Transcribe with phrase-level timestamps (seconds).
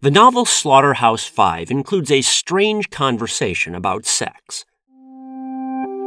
[0.00, 4.64] The novel Slaughterhouse Five includes a strange conversation about sex.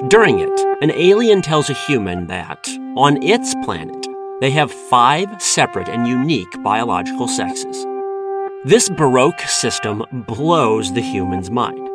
[0.08, 4.08] During it, an alien tells a human that, on its planet,
[4.40, 7.86] they have five separate and unique biological sexes.
[8.64, 11.90] This Baroque system blows the human's mind.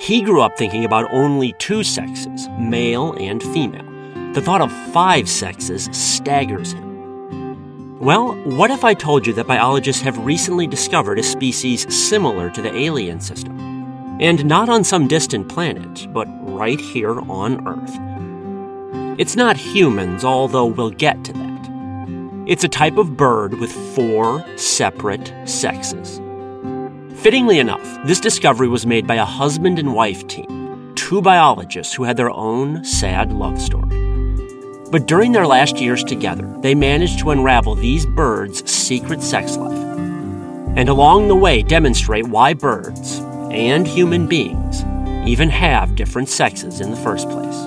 [0.00, 4.32] He grew up thinking about only two sexes, male and female.
[4.34, 6.93] The thought of five sexes staggers him.
[8.04, 12.60] Well, what if I told you that biologists have recently discovered a species similar to
[12.60, 13.58] the alien system?
[14.20, 19.18] And not on some distant planet, but right here on Earth.
[19.18, 22.44] It's not humans, although we'll get to that.
[22.46, 26.20] It's a type of bird with four separate sexes.
[27.22, 32.04] Fittingly enough, this discovery was made by a husband and wife team, two biologists who
[32.04, 34.03] had their own sad love story.
[34.94, 39.76] But during their last years together, they managed to unravel these birds' secret sex life.
[40.76, 43.18] And along the way, demonstrate why birds
[43.50, 44.84] and human beings
[45.28, 47.64] even have different sexes in the first place.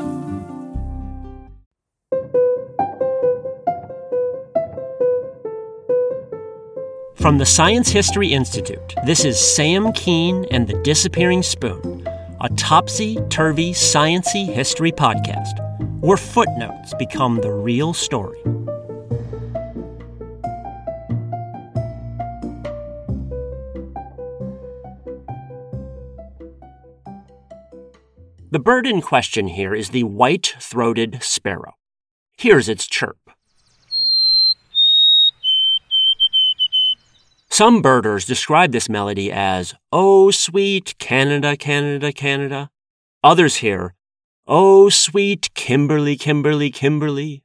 [7.16, 12.08] From the Science History Institute, this is Sam Kean and the Disappearing Spoon,
[12.40, 15.68] a topsy turvy sciency history podcast
[16.00, 18.42] where footnotes become the real story.
[28.50, 31.74] The bird in question here is the white throated sparrow.
[32.38, 33.18] Here's its chirp.
[37.50, 42.70] Some birders describe this melody as, Oh, sweet Canada, Canada, Canada.
[43.24, 43.96] Others hear,
[44.50, 47.44] Oh, sweet Kimberly, Kimberly, Kimberly.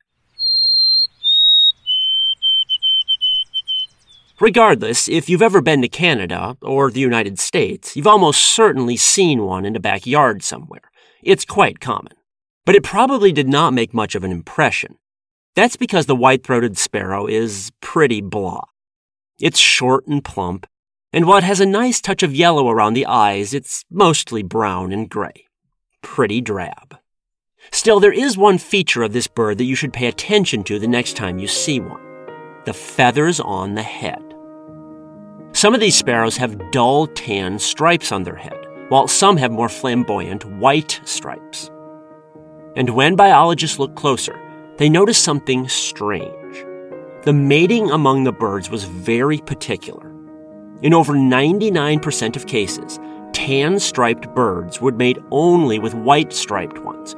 [4.39, 9.43] Regardless, if you've ever been to Canada or the United States, you've almost certainly seen
[9.43, 10.93] one in a backyard somewhere.
[11.25, 12.13] It's quite common.
[12.65, 14.97] But it probably did not make much of an impression.
[15.57, 18.63] That's because the white throated sparrow is pretty blah.
[19.41, 20.69] It's short and plump,
[21.13, 24.93] and while it has a nice touch of yellow around the eyes, it's mostly brown
[24.93, 25.47] and gray
[26.03, 26.99] pretty drab.
[27.71, 30.89] Still, there is one feature of this bird that you should pay attention to the
[30.89, 32.01] next time you see one
[32.65, 34.23] the feathers on the head.
[35.53, 39.69] Some of these sparrows have dull tan stripes on their head, while some have more
[39.69, 41.71] flamboyant white stripes.
[42.77, 44.39] And when biologists look closer,
[44.77, 46.65] they notice something strange.
[47.25, 50.11] The mating among the birds was very particular.
[50.83, 52.99] In over 99% of cases,
[53.33, 57.15] tan striped birds would mate only with white striped ones.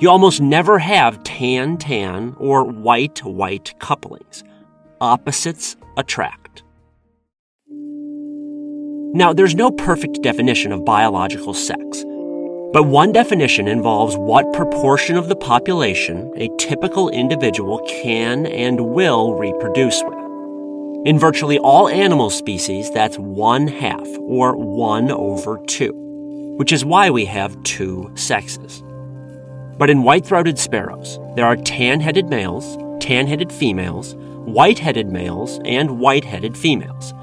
[0.00, 4.44] You almost never have tan tan or white white couplings.
[5.00, 6.62] Opposites attract.
[9.14, 12.04] Now, there's no perfect definition of biological sex,
[12.74, 19.32] but one definition involves what proportion of the population a typical individual can and will
[19.34, 20.25] reproduce with.
[21.06, 25.92] In virtually all animal species, that's one half, or one over two,
[26.58, 28.82] which is why we have two sexes.
[29.78, 35.06] But in white throated sparrows, there are tan headed males, tan headed females, white headed
[35.06, 37.14] males, and white headed females.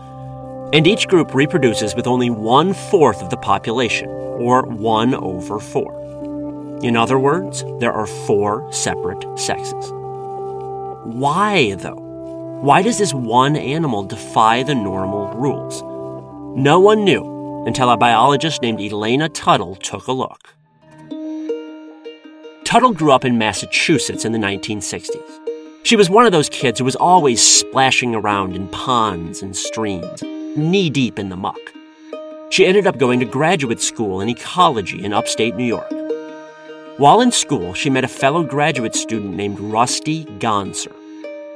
[0.72, 6.80] And each group reproduces with only one fourth of the population, or 1 over 4.
[6.84, 9.92] In other words, there are four separate sexes.
[11.04, 12.03] Why, though?
[12.64, 15.82] Why does this one animal defy the normal rules?
[16.58, 20.56] No one knew until a biologist named Elaina Tuttle took a look.
[22.64, 25.20] Tuttle grew up in Massachusetts in the 1960s.
[25.84, 30.24] She was one of those kids who was always splashing around in ponds and streams,
[30.56, 31.60] knee deep in the muck.
[32.50, 35.92] She ended up going to graduate school in ecology in upstate New York.
[36.96, 40.96] While in school, she met a fellow graduate student named Rusty Gonser.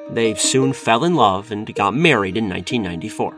[0.10, 3.38] They soon fell in love and got married in 1994.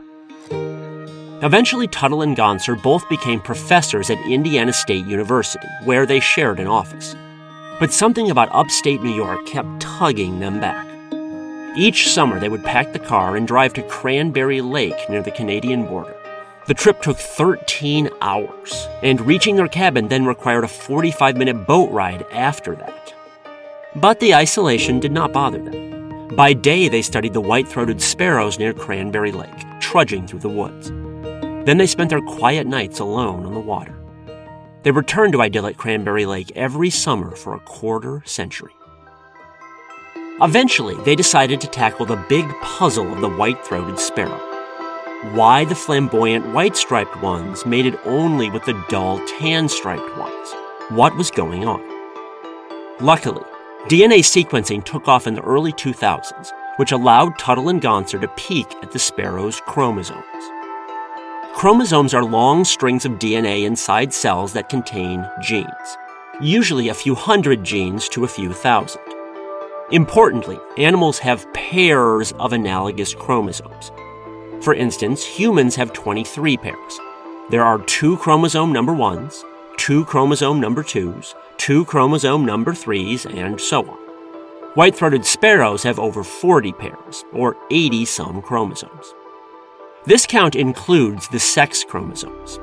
[1.42, 6.66] Eventually, Tuttle and Gonser both became professors at Indiana State University, where they shared an
[6.66, 7.14] office
[7.80, 10.86] but something about upstate New York kept tugging them back.
[11.76, 15.86] Each summer, they would pack the car and drive to Cranberry Lake near the Canadian
[15.86, 16.14] border.
[16.66, 21.90] The trip took 13 hours, and reaching their cabin then required a 45 minute boat
[21.90, 23.14] ride after that.
[23.96, 25.79] But the isolation did not bother them.
[26.32, 29.50] By day, they studied the white throated sparrows near Cranberry Lake,
[29.80, 30.90] trudging through the woods.
[31.66, 33.96] Then they spent their quiet nights alone on the water.
[34.84, 38.72] They returned to idyllic Cranberry Lake every summer for a quarter century.
[40.40, 44.40] Eventually, they decided to tackle the big puzzle of the white throated sparrow.
[45.34, 50.54] Why the flamboyant white striped ones mated only with the dull tan striped ones?
[50.90, 51.82] What was going on?
[53.00, 53.42] Luckily,
[53.88, 58.66] DNA sequencing took off in the early 2000s, which allowed Tuttle and Gonser to peek
[58.82, 60.24] at the sparrow's chromosomes.
[61.54, 65.96] Chromosomes are long strings of DNA inside cells that contain genes,
[66.40, 69.02] usually a few hundred genes to a few thousand.
[69.90, 73.90] Importantly, animals have pairs of analogous chromosomes.
[74.60, 77.00] For instance, humans have 23 pairs.
[77.48, 79.44] There are two chromosome number ones,
[79.80, 83.96] two chromosome number twos, two chromosome number threes, and so on.
[84.74, 89.14] White throated sparrows have over 40 pairs, or 80 some chromosomes.
[90.04, 92.58] This count includes the sex chromosomes.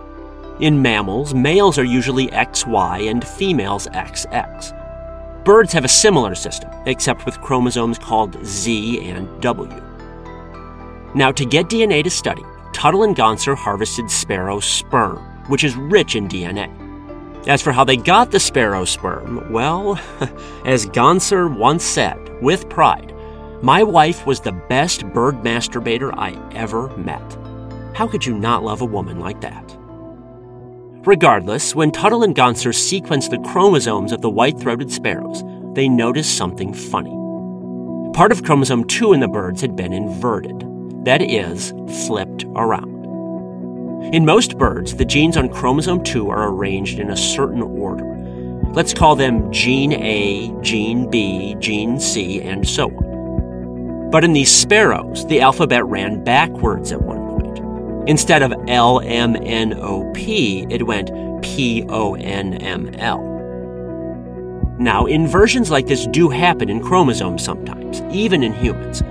[0.59, 5.43] In mammals, males are usually XY and females XX.
[5.43, 9.83] Birds have a similar system, except with chromosomes called Z and W.
[11.15, 12.43] Now, to get DNA to study,
[12.73, 15.17] Tuttle and Gonser harvested sparrow sperm,
[15.47, 16.86] which is rich in DNA.
[17.47, 19.95] As for how they got the sparrow sperm, well,
[20.65, 23.13] as Gonser once said, with pride,
[23.61, 27.38] my wife was the best bird masturbator I ever met.
[27.95, 29.77] How could you not love a woman like that?
[31.07, 35.41] Regardless, when Tuttle and Gonser sequenced the chromosomes of the white throated sparrows,
[35.73, 37.15] they noticed something funny.
[38.13, 40.65] Part of chromosome 2 in the birds had been inverted,
[41.05, 41.71] that is,
[42.05, 42.96] flipped around.
[44.01, 48.05] In most birds, the genes on chromosome 2 are arranged in a certain order.
[48.71, 54.09] Let's call them gene A, gene B, gene C, and so on.
[54.09, 58.07] But in these sparrows, the alphabet ran backwards at one point.
[58.09, 61.11] Instead of L M N O P, it went
[61.41, 63.19] P O N M L.
[64.79, 69.01] Now, inversions like this do happen in chromosomes sometimes, even in humans.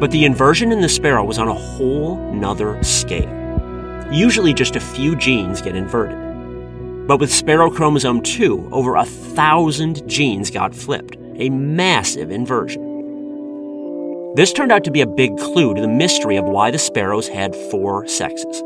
[0.00, 3.45] But the inversion in the sparrow was on a whole nother scale.
[4.12, 6.16] Usually just a few genes get inverted.
[7.08, 12.82] But with sparrow chromosome 2, over a thousand genes got flipped, a massive inversion.
[14.36, 17.26] This turned out to be a big clue to the mystery of why the sparrows
[17.26, 18.62] had four sexes.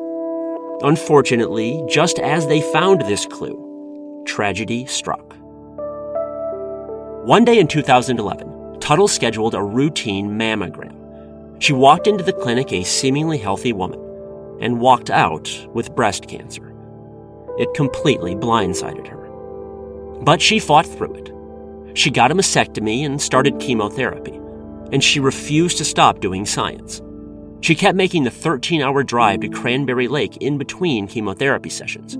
[0.82, 5.35] Unfortunately, just as they found this clue, tragedy struck.
[7.25, 10.97] One day in 2011, Tuttle scheduled a routine mammogram.
[11.62, 14.10] She walked into the clinic a seemingly healthy woman
[14.61, 16.75] and walked out with breast cancer.
[17.59, 19.29] It completely blindsided her.
[20.23, 21.99] But she fought through it.
[21.99, 24.40] She got a mastectomy and started chemotherapy
[24.93, 27.02] and she refused to stop doing science.
[27.61, 32.14] She kept making the 13 hour drive to Cranberry Lake in between chemotherapy sessions.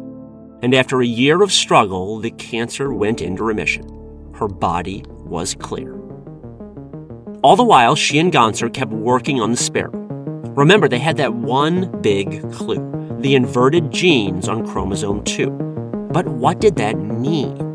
[0.63, 3.85] And after a year of struggle, the cancer went into remission.
[4.35, 5.99] Her body was clear.
[7.43, 10.10] All the while, she and Gonser kept working on the sparrow.
[10.57, 12.89] Remember, they had that one big clue
[13.21, 15.51] the inverted genes on chromosome 2.
[16.11, 17.71] But what did that mean?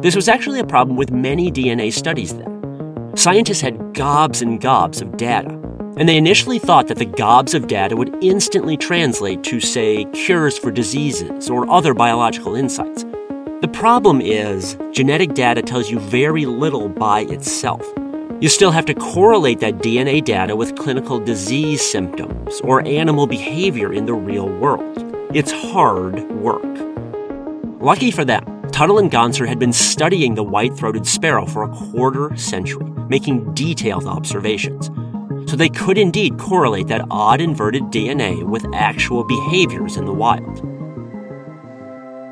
[0.00, 3.12] This was actually a problem with many DNA studies then.
[3.16, 5.50] Scientists had gobs and gobs of data,
[5.98, 10.56] and they initially thought that the gobs of data would instantly translate to, say, cures
[10.56, 13.04] for diseases or other biological insights.
[13.60, 17.86] The problem is, genetic data tells you very little by itself.
[18.40, 23.92] You still have to correlate that DNA data with clinical disease symptoms or animal behavior
[23.92, 25.04] in the real world.
[25.34, 26.64] It's hard work.
[27.82, 31.68] Lucky for them, Tuttle and Gonser had been studying the white throated sparrow for a
[31.68, 34.86] quarter century, making detailed observations.
[35.50, 40.66] So they could indeed correlate that odd inverted DNA with actual behaviors in the wild.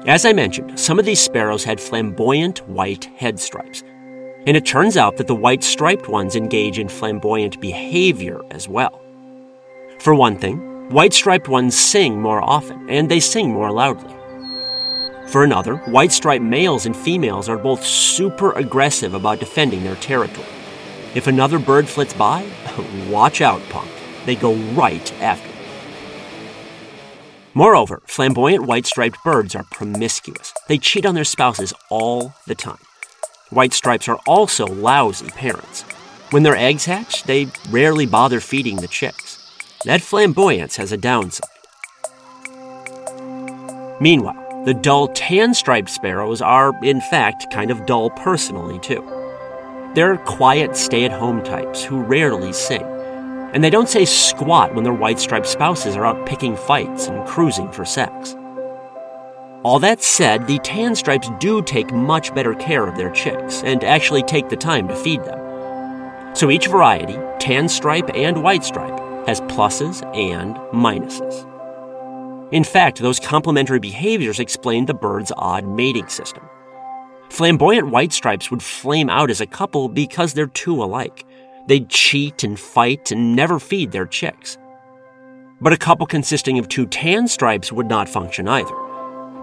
[0.08, 3.82] As I mentioned, some of these sparrows had flamboyant white head stripes.
[4.47, 9.00] And it turns out that the white striped ones engage in flamboyant behavior as well.
[10.00, 14.14] For one thing, white striped ones sing more often, and they sing more loudly.
[15.28, 20.49] For another, white striped males and females are both super aggressive about defending their territory.
[21.14, 22.47] If another bird flits by,
[23.11, 23.90] watch out, punk.
[24.25, 25.54] They go right after it.
[27.54, 30.54] Moreover, flamboyant white striped birds are promiscuous.
[30.68, 32.78] They cheat on their spouses all the time.
[33.50, 35.82] White stripes are also lousy parents.
[36.30, 39.38] When their eggs hatch, they rarely bother feeding the chicks.
[39.84, 41.48] That flamboyance has a downside.
[44.00, 49.02] Meanwhile, the dull tan striped sparrows are, in fact, kind of dull personally, too.
[49.94, 52.82] They're quiet, stay at home types who rarely sing.
[52.82, 57.26] And they don't say squat when their white striped spouses are out picking fights and
[57.26, 58.36] cruising for sex.
[59.64, 63.82] All that said, the tan stripes do take much better care of their chicks and
[63.82, 66.36] actually take the time to feed them.
[66.36, 68.96] So each variety, tan stripe and white stripe,
[69.26, 71.44] has pluses and minuses.
[72.52, 76.44] In fact, those complementary behaviors explain the bird's odd mating system.
[77.28, 81.26] Flamboyant white stripes would flame out as a couple because they're too alike.
[81.66, 84.56] They'd cheat and fight and never feed their chicks.
[85.60, 88.88] But a couple consisting of two tan stripes would not function either.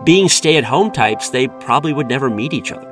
[0.03, 2.91] Being stay at home types, they probably would never meet each other.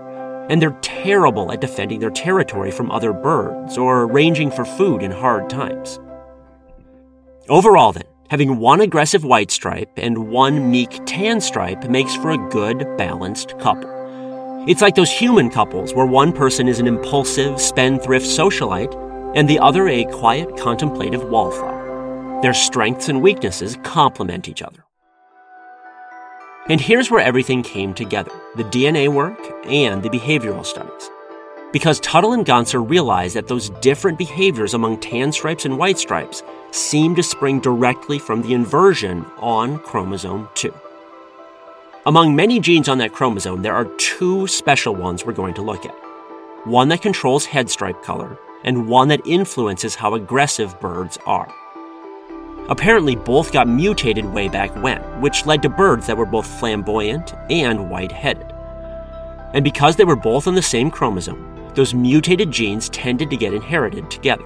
[0.50, 5.12] And they're terrible at defending their territory from other birds or arranging for food in
[5.12, 6.00] hard times.
[7.50, 12.50] Overall, then, Having one aggressive white stripe and one meek tan stripe makes for a
[12.50, 13.88] good, balanced couple.
[14.68, 18.92] It's like those human couples where one person is an impulsive, spendthrift socialite
[19.36, 22.40] and the other a quiet, contemplative wallflower.
[22.42, 24.84] Their strengths and weaknesses complement each other.
[26.70, 31.10] And here's where everything came together the DNA work and the behavioral studies.
[31.72, 36.44] Because Tuttle and Gonser realized that those different behaviors among tan stripes and white stripes
[36.72, 40.74] seem to spring directly from the inversion on chromosome 2.
[42.06, 45.86] Among many genes on that chromosome, there are two special ones we're going to look
[45.86, 45.96] at
[46.66, 51.54] one that controls head stripe color, and one that influences how aggressive birds are.
[52.70, 57.34] Apparently, both got mutated way back when, which led to birds that were both flamboyant
[57.50, 58.54] and white headed.
[59.54, 63.54] And because they were both on the same chromosome, those mutated genes tended to get
[63.54, 64.46] inherited together.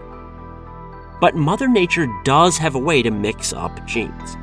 [1.22, 4.36] But Mother Nature does have a way to mix up genes.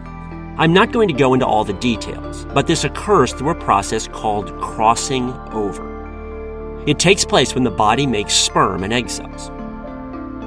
[0.56, 4.06] I'm not going to go into all the details, but this occurs through a process
[4.06, 6.84] called crossing over.
[6.86, 9.48] It takes place when the body makes sperm and egg cells.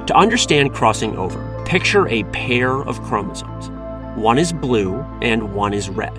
[0.07, 3.69] To understand crossing over, picture a pair of chromosomes.
[4.17, 6.17] One is blue and one is red.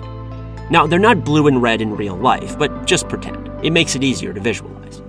[0.69, 3.49] Now, they're not blue and red in real life, but just pretend.
[3.65, 5.01] It makes it easier to visualize.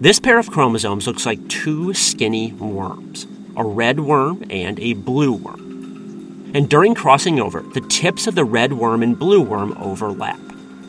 [0.00, 5.32] This pair of chromosomes looks like two skinny worms a red worm and a blue
[5.32, 6.50] worm.
[6.52, 10.40] And during crossing over, the tips of the red worm and blue worm overlap.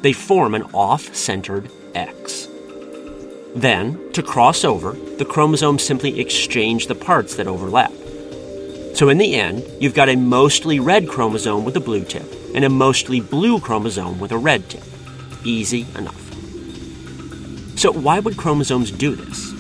[0.02, 2.48] They form an off centered X.
[3.54, 7.92] Then, to cross over, the chromosomes simply exchange the parts that overlap.
[8.96, 12.64] So, in the end, you've got a mostly red chromosome with a blue tip and
[12.64, 14.86] a mostly blue chromosome with a red tip.
[15.44, 16.22] Easy enough.
[17.78, 19.52] So, why would chromosomes do this?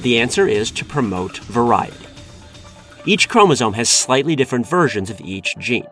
[0.00, 2.06] The answer is to promote variety.
[3.04, 5.86] Each chromosome has slightly different versions of each gene,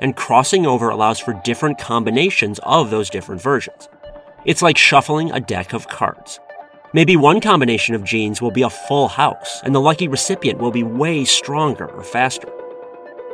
[0.00, 3.88] and crossing over allows for different combinations of those different versions.
[4.44, 6.40] It's like shuffling a deck of cards.
[6.94, 10.70] Maybe one combination of genes will be a full house, and the lucky recipient will
[10.70, 12.46] be way stronger or faster.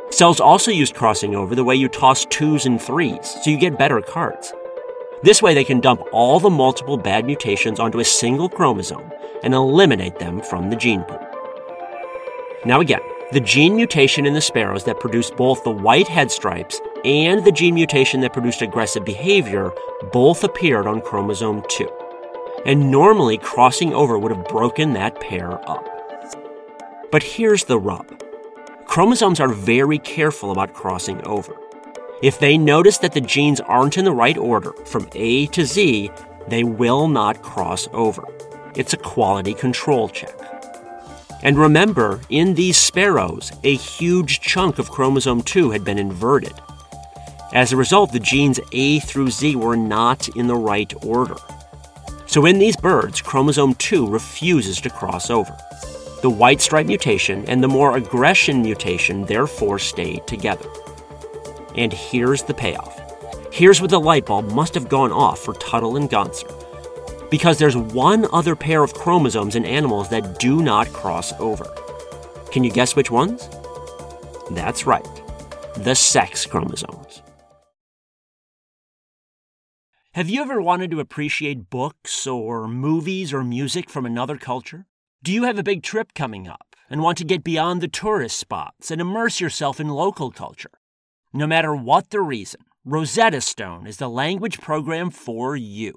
[0.09, 3.77] Cells also use crossing over the way you toss twos and threes, so you get
[3.77, 4.51] better cards.
[5.21, 9.11] This way, they can dump all the multiple bad mutations onto a single chromosome
[9.43, 11.21] and eliminate them from the gene pool.
[12.65, 13.01] Now, again,
[13.31, 17.51] the gene mutation in the sparrows that produced both the white head stripes and the
[17.51, 19.71] gene mutation that produced aggressive behavior
[20.11, 22.00] both appeared on chromosome 2.
[22.65, 25.87] And normally, crossing over would have broken that pair up.
[27.11, 28.21] But here's the rub
[28.85, 31.55] chromosomes are very careful about crossing over.
[32.21, 36.11] If they notice that the genes aren't in the right order, from A to Z,
[36.49, 38.23] they will not cross over.
[38.75, 40.35] It's a quality control check.
[41.41, 46.53] And remember, in these sparrows, a huge chunk of chromosome 2 had been inverted.
[47.53, 51.37] As a result, the genes A through Z were not in the right order.
[52.31, 55.53] So in these birds, chromosome 2 refuses to cross over.
[56.21, 60.69] The white stripe mutation and the more aggression mutation therefore stay together.
[61.75, 63.01] And here's the payoff.
[63.51, 66.49] Here's where the light bulb must have gone off for Tuttle and Gonser
[67.29, 71.65] because there's one other pair of chromosomes in animals that do not cross over.
[72.49, 73.49] Can you guess which ones?
[74.51, 75.05] That's right,
[75.75, 77.23] the sex chromosomes.
[80.13, 84.85] Have you ever wanted to appreciate books or movies or music from another culture?
[85.23, 88.37] Do you have a big trip coming up and want to get beyond the tourist
[88.37, 90.81] spots and immerse yourself in local culture?
[91.31, 95.93] No matter what the reason, Rosetta Stone is the language program for you.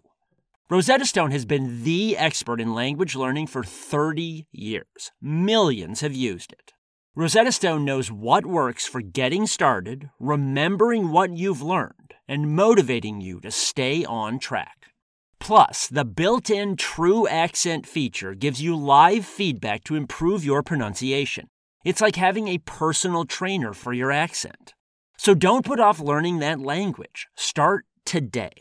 [0.70, 5.10] Rosetta Stone has been the expert in language learning for 30 years.
[5.20, 6.72] Millions have used it.
[7.16, 13.40] Rosetta Stone knows what works for getting started, remembering what you've learned, and motivating you
[13.40, 14.92] to stay on track.
[15.40, 21.48] Plus, the built in True Accent feature gives you live feedback to improve your pronunciation.
[21.84, 24.72] It's like having a personal trainer for your accent.
[25.18, 27.26] So don't put off learning that language.
[27.36, 28.52] Start today.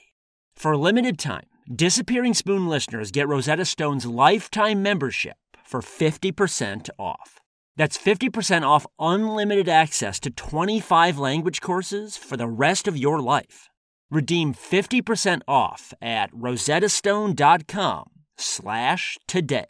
[0.56, 7.40] For a limited time, Disappearing Spoon listeners get Rosetta Stone's lifetime membership for 50% off.
[7.78, 13.70] That's 50% off unlimited access to 25 language courses for the rest of your life.
[14.12, 18.06] Redeem 50% off at rosettastone.com
[18.38, 19.66] slash today.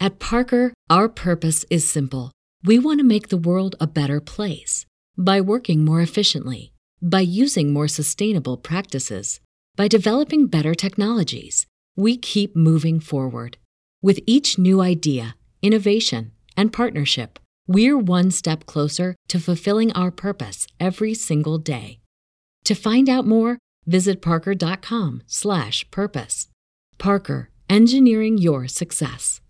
[0.00, 2.32] At Parker, our purpose is simple.
[2.64, 4.86] We want to make the world a better place
[5.18, 6.72] by working more efficiently,
[7.02, 9.40] by using more sustainable practices
[9.76, 13.56] by developing better technologies, we keep moving forward.
[14.00, 20.66] With each new idea, innovation, and partnership, we're one step closer to fulfilling our purpose
[20.78, 22.00] every single day.
[22.64, 26.48] To find out more, visit parker.com/purpose.
[26.98, 29.40] Parker, engineering your success.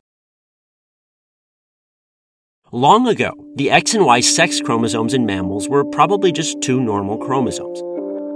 [2.73, 7.19] Long ago, the X and Y sex chromosomes in mammals were probably just two normal
[7.19, 7.81] chromosomes.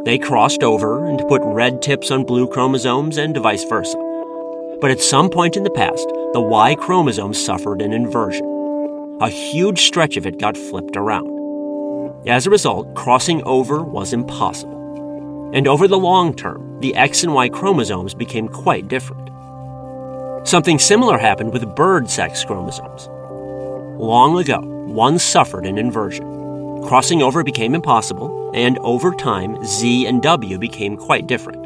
[0.04, 3.98] They crossed over and put red tips on blue chromosomes and vice versa.
[4.81, 8.46] But at some point in the past, the Y chromosome suffered an inversion.
[9.20, 11.28] A huge stretch of it got flipped around.
[12.28, 15.50] As a result, crossing over was impossible.
[15.52, 19.28] And over the long term, the X and Y chromosomes became quite different.
[20.46, 23.09] Something similar happened with bird sex chromosomes.
[24.00, 26.85] Long ago, one suffered an inversion.
[26.85, 31.64] Crossing over became impossible, and over time, Z and W became quite different.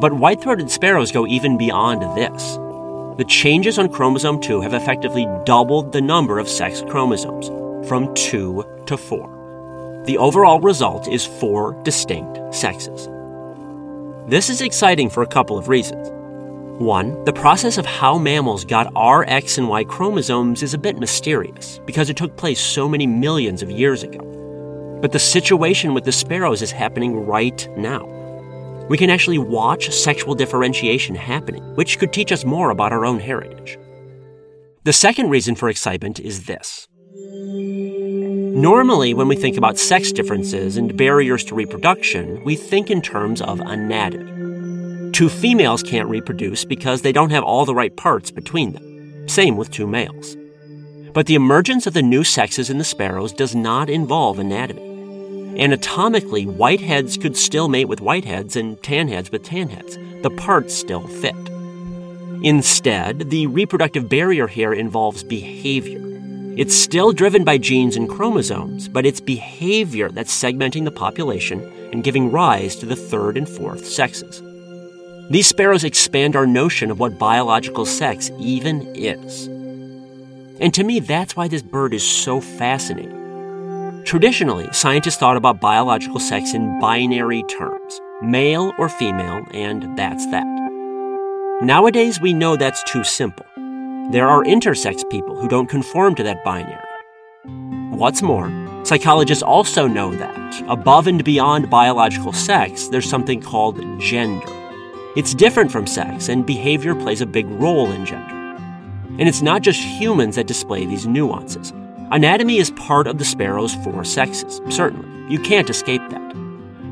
[0.00, 2.56] But white throated sparrows go even beyond this.
[3.18, 7.48] The changes on chromosome 2 have effectively doubled the number of sex chromosomes,
[7.86, 10.02] from 2 to 4.
[10.06, 13.10] The overall result is four distinct sexes.
[14.26, 16.08] This is exciting for a couple of reasons.
[16.80, 20.96] One, the process of how mammals got our X and Y chromosomes is a bit
[20.96, 24.98] mysterious because it took place so many millions of years ago.
[25.02, 28.21] But the situation with the sparrows is happening right now.
[28.92, 33.20] We can actually watch sexual differentiation happening, which could teach us more about our own
[33.20, 33.78] heritage.
[34.84, 36.86] The second reason for excitement is this.
[38.54, 43.40] Normally, when we think about sex differences and barriers to reproduction, we think in terms
[43.40, 45.10] of anatomy.
[45.12, 49.26] Two females can't reproduce because they don't have all the right parts between them.
[49.26, 50.36] Same with two males.
[51.14, 54.91] But the emergence of the new sexes in the sparrows does not involve anatomy.
[55.56, 60.22] Anatomically, whiteheads could still mate with whiteheads and tanheads with tanheads.
[60.22, 61.36] The parts still fit.
[62.42, 66.00] Instead, the reproductive barrier here involves behavior.
[66.56, 71.62] It's still driven by genes and chromosomes, but it's behavior that's segmenting the population
[71.92, 74.42] and giving rise to the third and fourth sexes.
[75.30, 79.46] These sparrows expand our notion of what biological sex even is.
[80.60, 83.21] And to me, that's why this bird is so fascinating.
[84.12, 90.44] Traditionally, scientists thought about biological sex in binary terms male or female, and that's that.
[91.62, 93.46] Nowadays, we know that's too simple.
[94.10, 96.84] There are intersex people who don't conform to that binary.
[97.96, 98.50] What's more,
[98.84, 104.46] psychologists also know that, above and beyond biological sex, there's something called gender.
[105.16, 108.34] It's different from sex, and behavior plays a big role in gender.
[109.18, 111.72] And it's not just humans that display these nuances.
[112.12, 115.08] Anatomy is part of the sparrow's four sexes, certainly.
[115.32, 116.32] You can't escape that.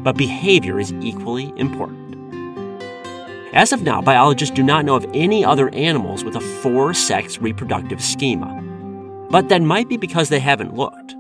[0.03, 2.01] But behavior is equally important.
[3.53, 7.37] As of now, biologists do not know of any other animals with a four sex
[7.37, 8.49] reproductive schema.
[9.29, 11.15] But that might be because they haven't looked.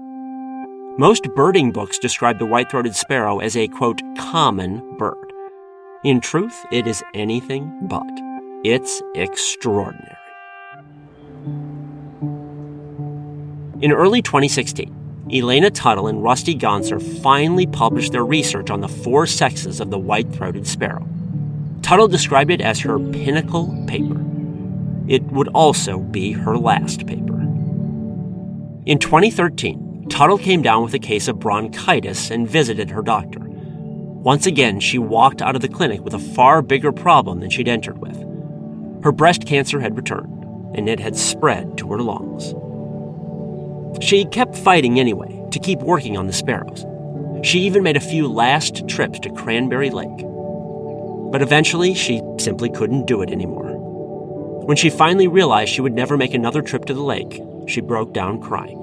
[0.98, 5.30] Most birding books describe the white throated sparrow as a, quote, common bird.
[6.04, 8.10] In truth, it is anything but.
[8.64, 10.16] It's extraordinary.
[13.82, 19.26] In early 2016, Elaina Tuttle and Rusty Gonser finally published their research on the four
[19.26, 21.08] sexes of the white throated sparrow.
[21.80, 24.20] Tuttle described it as her pinnacle paper.
[25.08, 27.40] It would also be her last paper.
[28.84, 33.40] In 2013, Tuttle came down with a case of bronchitis and visited her doctor.
[33.40, 37.66] Once again, she walked out of the clinic with a far bigger problem than she'd
[37.66, 38.18] entered with.
[39.02, 40.44] Her breast cancer had returned,
[40.76, 42.52] and it had spread to her lungs.
[44.00, 46.84] She kept fighting anyway to keep working on the sparrows.
[47.42, 50.26] She even made a few last trips to Cranberry Lake.
[51.32, 53.76] But eventually, she simply couldn't do it anymore.
[54.66, 58.12] When she finally realized she would never make another trip to the lake, she broke
[58.12, 58.78] down crying.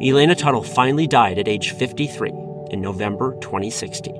[0.00, 2.30] Elaina Tuttle finally died at age 53
[2.70, 4.14] in November 2016.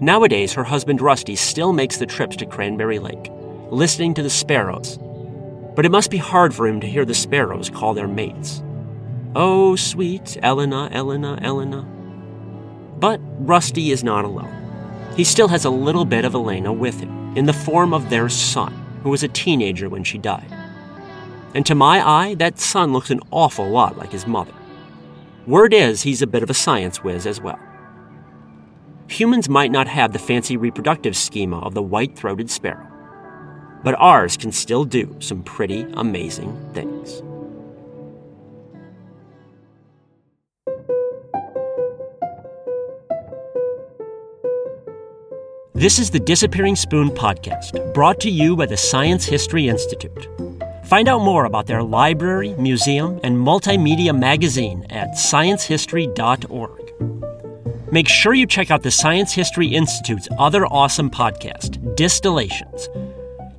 [0.00, 3.30] Nowadays, her husband Rusty still makes the trips to Cranberry Lake,
[3.70, 4.98] listening to the sparrows.
[5.76, 8.62] But it must be hard for him to hear the sparrows call their mates.
[9.36, 11.86] Oh, sweet Elaina, Elaina, Elaina.
[12.98, 14.54] But Rusty is not alone.
[15.16, 18.30] He still has a little bit of Elaina with him, in the form of their
[18.30, 20.50] son, who was a teenager when she died.
[21.54, 24.54] And to my eye, that son looks an awful lot like his mother.
[25.46, 27.60] Word is he's a bit of a science whiz as well.
[29.08, 32.90] Humans might not have the fancy reproductive schema of the white throated sparrow,
[33.86, 37.22] but ours can still do some pretty amazing things.
[45.72, 50.26] This is the Disappearing Spoon podcast, brought to you by the Science History Institute.
[50.86, 57.92] Find out more about their library, museum, and multimedia magazine at sciencehistory.org.
[57.92, 62.88] Make sure you check out the Science History Institute's other awesome podcast, Distillations.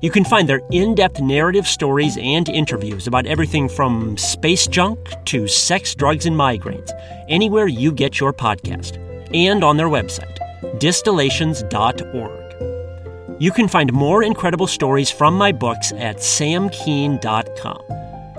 [0.00, 4.98] You can find their in depth narrative stories and interviews about everything from space junk
[5.26, 6.90] to sex, drugs, and migraines,
[7.28, 8.96] anywhere you get your podcast,
[9.34, 10.38] and on their website,
[10.78, 13.40] distillations.org.
[13.40, 17.82] You can find more incredible stories from my books at samkean.com.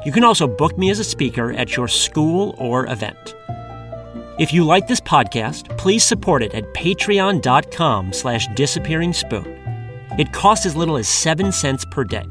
[0.05, 3.35] You can also book me as a speaker at your school or event.
[4.39, 9.58] If you like this podcast, please support it at patreon.com slash disappearing spoon.
[10.19, 12.25] It costs as little as 7 cents per day.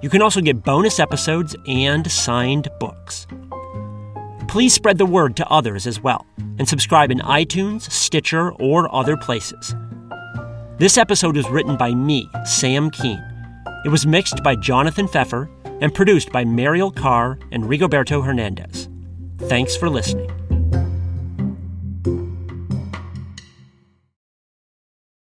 [0.00, 3.26] You can also get bonus episodes and signed books.
[4.48, 6.26] Please spread the word to others as well,
[6.58, 9.74] and subscribe in iTunes, Stitcher, or other places.
[10.78, 13.22] This episode was written by me, Sam Kean.
[13.84, 15.50] It was mixed by Jonathan Pfeffer
[15.82, 18.88] and produced by Mariel Carr and Rigoberto Hernandez.
[19.40, 20.30] Thanks for listening.